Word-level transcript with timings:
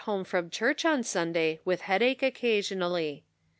home 0.05 0.23
from 0.23 0.49
church 0.49 0.83
on 0.83 1.03
Sunday 1.03 1.59
with 1.63 1.81
headache 1.81 2.23
occasionally. 2.23 3.23